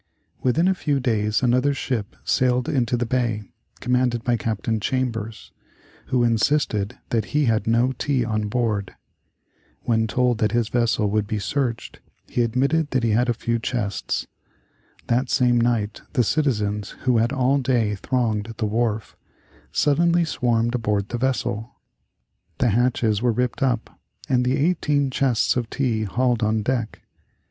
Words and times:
Within 0.41 0.67
a 0.67 0.73
few 0.73 0.99
days 0.99 1.43
another 1.43 1.75
ship 1.75 2.15
sailed 2.23 2.67
into 2.67 2.97
the 2.97 3.05
bay, 3.05 3.43
commanded 3.81 4.23
by 4.23 4.35
Captain 4.35 4.79
Chambers, 4.79 5.51
who 6.07 6.23
insisted 6.23 6.97
that 7.09 7.25
he 7.37 7.45
had 7.45 7.67
no 7.67 7.91
tea 7.91 8.25
on 8.25 8.47
board. 8.47 8.95
When 9.83 10.07
told 10.07 10.39
that 10.39 10.53
his 10.53 10.69
vessel 10.69 11.07
would 11.11 11.27
be 11.27 11.37
searched, 11.37 11.99
he 12.27 12.41
admitted 12.41 12.89
that 12.89 13.03
he 13.03 13.11
had 13.11 13.29
a 13.29 13.35
few 13.35 13.59
chests. 13.59 14.25
That 15.05 15.29
same 15.29 15.61
night 15.61 16.01
the 16.13 16.23
citizens 16.23 16.95
who 17.03 17.19
had 17.19 17.31
all 17.31 17.59
day 17.59 17.93
thronged 17.93 18.55
the 18.57 18.65
wharf, 18.65 19.15
suddenly 19.71 20.25
swarmed 20.25 20.73
aboard 20.73 21.09
the 21.09 21.19
vessel. 21.19 21.75
The 22.57 22.69
hatches 22.69 23.21
were 23.21 23.31
ripped 23.33 23.61
up, 23.61 23.99
and 24.27 24.43
the 24.43 24.57
eighteen 24.57 25.11
chests 25.11 25.55
of 25.55 25.69
tea 25.69 26.05
hauled 26.05 26.41
on 26.41 26.63
deck. 26.63 27.03